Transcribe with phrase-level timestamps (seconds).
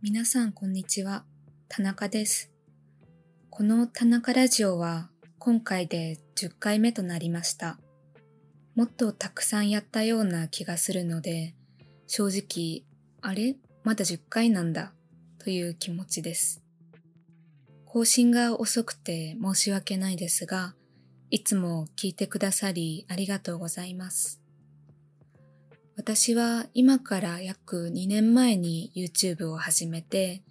[0.00, 1.24] 皆さんこんにちは。
[1.68, 2.52] 田中です。
[3.50, 5.10] この田中ラジオは
[5.40, 7.80] 今回で10回目となりました。
[8.76, 11.56] もっとたくさんやったような気がするので、
[12.06, 12.84] 正直、
[13.28, 13.56] あれ？
[13.82, 14.92] まだ10回なんだ
[15.40, 16.62] という気持ちです。
[17.84, 20.76] 更新が遅くて申し訳ないですが、
[21.30, 24.37] いつも聞いてくださりありがとうございます。
[25.98, 30.44] 私は今から約2年前に YouTube を始めて、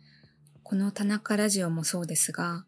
[0.62, 2.66] この田中ラジオもそうですが、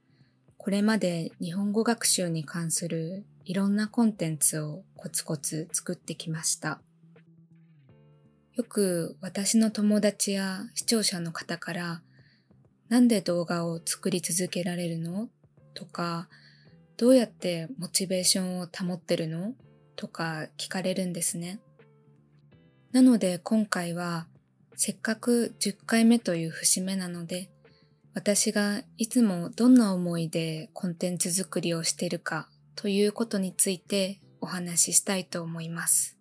[0.56, 6.80] これまで日本語学習に関するいろんなコンテンツをコツコツ作ってきました。
[8.54, 12.02] よく私の友達や視聴者の方から、
[12.88, 15.28] なんで動画を作り続けられるの？
[15.74, 16.30] とか、
[16.96, 19.54] どうやってモチベーションを保ってるの？
[19.98, 21.60] とか聞かれるんですね。
[22.92, 24.26] なので今回は
[24.76, 27.52] せっかく10回目という節目なので
[28.16, 36.18] 私がいつもどんな思いでコンテンツ作りをしているかということについてお話ししたいと思います。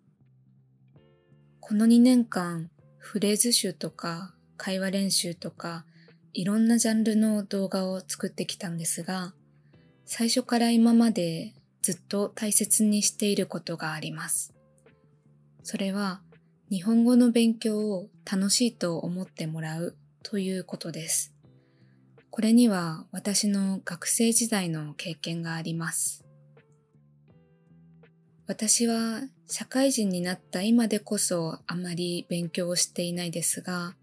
[1.59, 5.85] この2年間フレーズ集とか会話練習とか
[6.33, 9.33] いろんなジャンルの動画を作ってきたんですが
[10.05, 14.53] 最初から今までずっと大切にしていることがあります。
[15.63, 16.21] それは
[16.69, 21.33] 日本語の勉強を楽しいと思ってもらうということです。
[22.29, 26.23] これには私の学生時代の経験があります。
[28.45, 33.95] 私は社会人になった今でこそあまり勉強をしていないですが、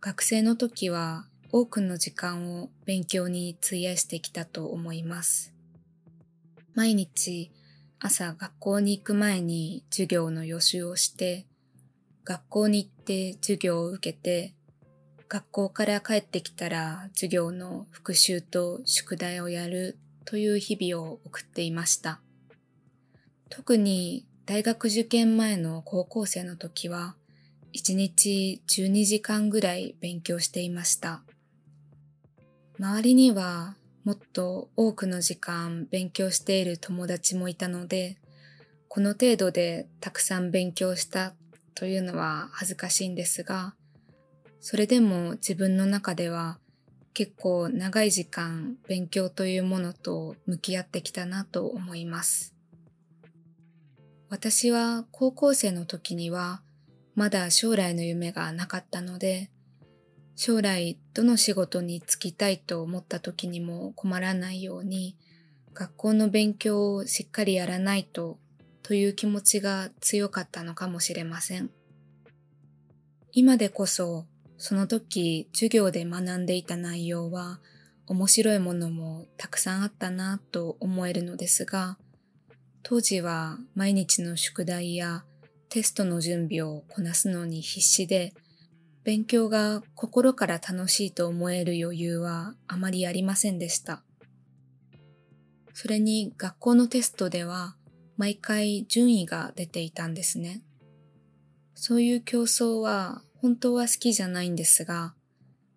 [0.00, 5.52] 学生の時は多くの時間を勉強に費やしてきたと思います。
[6.72, 7.50] 毎日
[7.98, 11.46] 朝学校に行く前に授業の予習をして、
[12.26, 14.52] 学校に行って授業を受けて、
[15.28, 22.20] 学校から帰ってきたら授業の復習と宿題をやるという日々を送っていました。
[23.48, 27.14] 特に大学受験前の高校生の時は、
[27.74, 31.22] 1日12時間ぐらい勉強していました。
[32.80, 38.18] 周りにはもっと多くの時間勉強している友達もいたので、
[38.88, 41.34] この程度でたくさん勉強した
[41.76, 43.74] というのは恥ずかしいんですが、
[44.60, 46.58] それでも自分の中では
[47.12, 52.54] 結構長い時間勉強というものと向き合ってきたなと思います。
[54.28, 56.62] 私は高校生の時には
[57.14, 59.50] まだ将来の夢がなかったので、
[60.34, 65.16] 将来どの仕事に就きたいと思った時にも困らないように、
[65.74, 68.38] 学校の勉強をしっかりやらないと
[68.86, 71.70] という気持ちが強かったのかもしれません。
[73.32, 74.26] 今でこそ
[74.58, 77.58] その時授業で学んでいた内容は
[78.06, 81.98] 面白いものもたくさんあったなと思えるのですが、
[82.84, 85.24] 当時は毎日の宿題や
[85.68, 88.34] テストの準備をこなすのに必死で、
[89.02, 94.04] 勉強が心から楽しいと思える余裕はあまりありませんでした。
[95.74, 97.75] それに学校のテストでは
[98.16, 100.62] 毎回順位が出ていたんですね。
[101.74, 105.14] そういう競争は本当は好きじゃないんですが、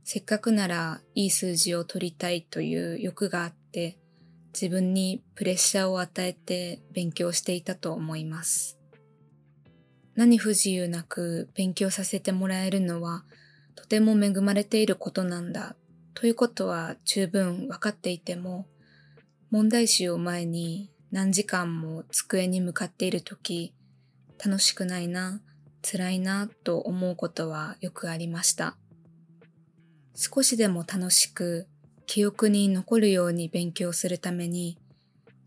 [0.03, 3.97] せっかくならいい数字を取りたいという欲があって、
[4.53, 8.79] 自分にプレッシャーを与えて勉強していたと思います。
[10.15, 13.23] 何不自由なく勉強させてもらえるのは
[13.75, 15.75] とても恵まれていることなんだ
[16.13, 18.65] ということは十分分かっていても、
[19.51, 23.73] 問題集を前に何時間も机に向かっているとき、
[24.43, 25.41] 楽しくないな、
[25.81, 28.77] 辛いなと思うことはよくありました。
[30.15, 31.67] 少しでも楽しく
[32.05, 34.77] 記憶に残るように勉強するために、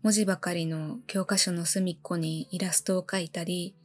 [0.01, 3.75] 文字ばかりの教科書の隅っこにイラストを描いたり、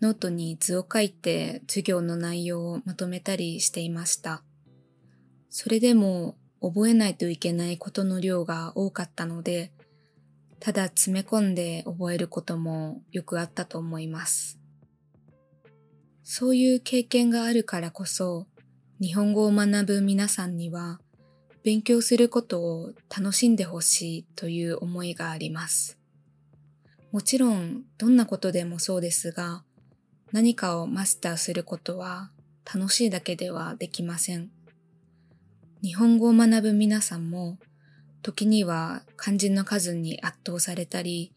[0.00, 4.42] ノートに図を書いて授業の内容をまとめたりしていました。
[5.50, 9.72] それでも覚えないといけないことの量が多かったので、
[10.60, 14.58] ただ詰め込んで覚えることもよくあったと思います。
[16.22, 18.46] そういう経験があるからこそ、
[19.00, 21.00] 日本語を学ぶ皆さんには、
[21.62, 25.98] 勉強することを楽しんでほしいという思いがあります。
[27.12, 29.64] もちろん、どんなことでもそうですが、
[30.32, 32.30] 何かをマスターすることは
[32.64, 34.50] 楽しいだけではできません。
[35.82, 37.58] 日本語を学ぶ皆さんも、
[38.22, 41.32] 時には漢字の数に圧倒されたり、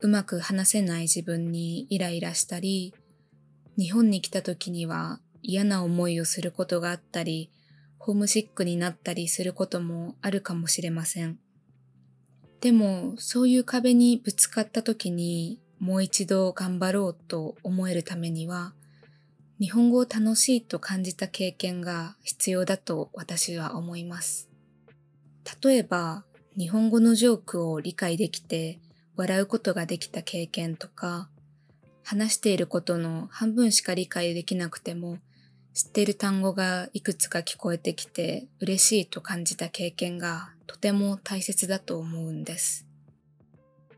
[0.00, 2.94] うまく話せない自分にイライラしたり、
[3.76, 7.50] 日本に来た時には嫌な思いをすることがあったり、
[7.98, 11.38] ホームシックになったりすることもあるかもしれません。
[12.60, 18.72] でも、そういう壁にぶつかった時にもう一度頑張ろうと思えるためには、
[19.60, 24.47] 日本語を楽しいと感じた経験が必要だと私は思います。
[25.62, 26.24] 例えば、
[26.56, 28.80] 日本語のジョークを理解できて
[29.16, 31.28] 笑うことができた経験とか、
[32.04, 35.18] 話していることの半分しか理解できなくても、
[35.74, 42.86] 知っている単語がいくつか聞こえてきて嬉しいと感じた経験がとても大切だと思うんです。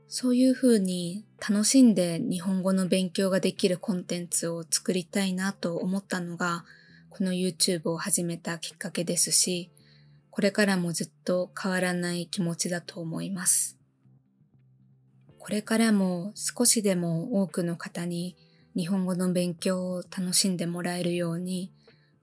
[0.09, 6.65] そういうふうに楽しんで日本語の勉強ができるコンテンツを作りたいなと思ったのが、
[7.09, 9.71] この YouTube を始めたきっかけですし、
[10.31, 13.77] これからもずっと変わらない気持ちだと思います。
[15.39, 18.37] これからも少しでも多くの方に
[18.77, 21.73] 日本語の勉強を楽しんでもらえるように、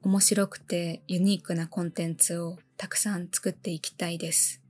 [0.01, 4.61] 面白くてユニークなコンテンツをたくさん作っていきたいです。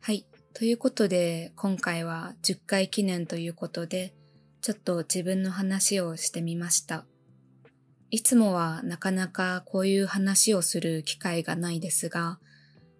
[0.00, 0.24] はい。
[0.54, 4.14] ということで、今回は10回記念ということで、
[4.62, 7.04] ちょっと自分の話をしてみました。
[8.14, 12.38] いつもはなかなかこういう話をする機会がないですが、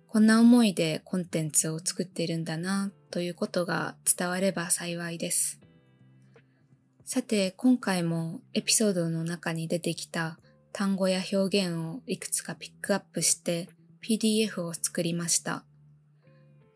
[0.09, 5.61] こんな思いでコンテンツを作っているんだなということが伝われば幸いです。
[7.05, 10.41] さて、今回もエピソードの中に出てきた
[10.73, 13.69] 単語や表現をいくつかピックアップして
[14.03, 15.63] PDF を作りました。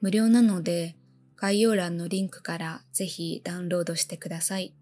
[0.01, 0.95] 無料なので
[1.35, 4.75] 概要欄のリンクからぜひダウンロードしてください。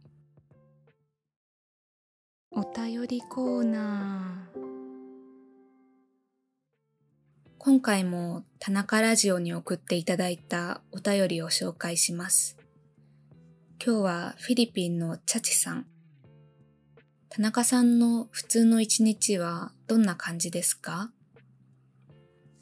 [2.59, 4.59] お便りコーナー
[7.59, 12.57] 今回も田中ラジオに送っていただいたお便りを紹介します。
[13.85, 15.85] 今日はフィリピンのチャチさん。
[17.29, 21.11] 田中さんの普通の一日はどんな感じですか？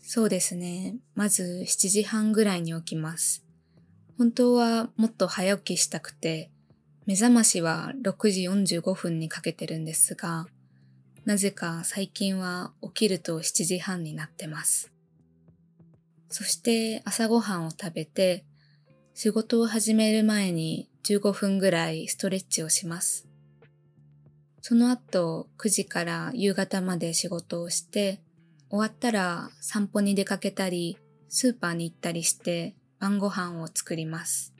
[0.00, 0.96] そうですね。
[1.14, 3.44] まず7時半ぐらいに起きます。
[4.18, 6.50] 本当はもっと早起きしたくて、
[7.06, 10.46] 目覚ましは6時45分にかけてるんですが、
[11.26, 14.90] なぜか最近は起きると7時半になってます。
[16.30, 18.44] そして朝ごはんを食べて、
[19.12, 23.28] 仕事を始める前に15分ぐらいストレッチをします。
[24.62, 28.22] その後9時から夕方まで仕事をして、
[28.70, 30.96] 終わったら散歩に出かけたり、
[31.28, 34.53] スーパーに行ったりして晩ご飯を作ります。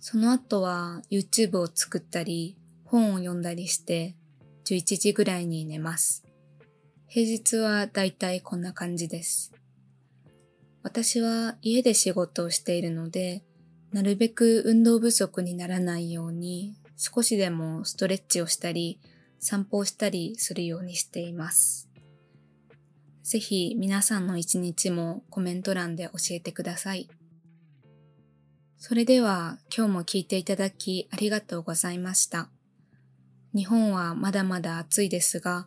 [0.00, 4.16] その後は YouTube を作ったり、本を読んだりして
[4.64, 6.24] 11時ぐらいに寝ます。
[7.06, 9.52] 平日はだいたいこんな感じです。
[10.82, 13.44] 私は家で仕事をしているので、
[13.92, 19.00] なるべく運動不足にならないように少しでもストレッチをしたり
[19.38, 21.88] 散歩をしたりするようにしています。
[23.22, 27.08] ぜひ皆さんの一日もコメント欄で教えてください。
[28.82, 32.48] それでは今日も聞いていただきありがとうございました。
[33.54, 35.66] 日本はまだまだ暑いですが、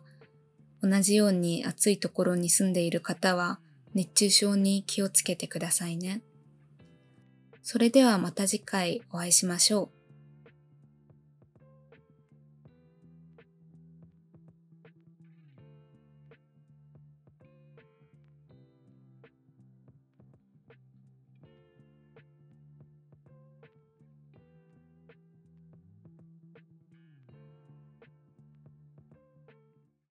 [0.82, 3.60] 同じように暑いところに住んでいる方は
[3.94, 6.22] 熱中症に気をつけてくださいね。
[7.62, 9.93] それではまた次回お会いしましょう。